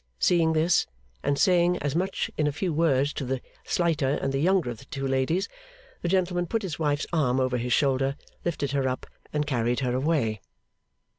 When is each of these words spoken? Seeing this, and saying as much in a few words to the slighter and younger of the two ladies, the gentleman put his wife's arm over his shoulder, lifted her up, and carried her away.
Seeing 0.17 0.53
this, 0.53 0.87
and 1.21 1.37
saying 1.37 1.77
as 1.77 1.95
much 1.95 2.31
in 2.35 2.47
a 2.47 2.51
few 2.51 2.73
words 2.73 3.13
to 3.13 3.23
the 3.23 3.39
slighter 3.63 4.17
and 4.19 4.33
younger 4.33 4.71
of 4.71 4.79
the 4.79 4.85
two 4.85 5.05
ladies, 5.07 5.47
the 6.01 6.07
gentleman 6.07 6.47
put 6.47 6.63
his 6.63 6.79
wife's 6.79 7.05
arm 7.13 7.39
over 7.39 7.57
his 7.57 7.71
shoulder, 7.71 8.15
lifted 8.43 8.71
her 8.71 8.87
up, 8.87 9.05
and 9.31 9.45
carried 9.45 9.81
her 9.81 9.93
away. 9.93 10.41